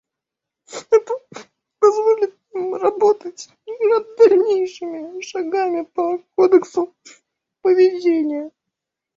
Это 0.89 1.13
позволит 1.77 2.35
нам 2.53 2.73
работать 2.73 3.49
над 3.67 4.15
дальнейшими 4.17 5.21
шагами 5.21 5.83
по 5.83 6.17
кодексу 6.33 6.91
поведения. 7.61 8.49